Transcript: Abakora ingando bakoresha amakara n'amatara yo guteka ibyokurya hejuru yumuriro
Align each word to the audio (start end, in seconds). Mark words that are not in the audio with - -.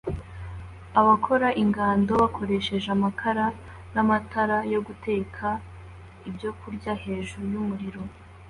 Abakora 0.99 1.47
ingando 1.63 2.11
bakoresha 2.21 2.73
amakara 2.95 3.45
n'amatara 3.93 4.57
yo 4.73 4.79
guteka 4.87 5.47
ibyokurya 6.29 6.91
hejuru 7.03 7.43
yumuriro 7.53 8.01